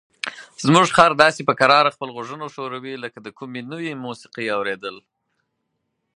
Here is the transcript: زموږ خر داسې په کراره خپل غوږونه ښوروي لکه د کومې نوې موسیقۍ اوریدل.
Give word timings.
زموږ 0.65 0.87
خر 0.97 1.11
داسې 1.23 1.41
په 1.49 1.53
کراره 1.59 1.93
خپل 1.95 2.09
غوږونه 2.15 2.45
ښوروي 2.53 2.95
لکه 3.03 3.19
د 3.21 3.27
کومې 3.37 3.61
نوې 3.71 3.91
موسیقۍ 4.05 4.47
اوریدل. 4.57 4.95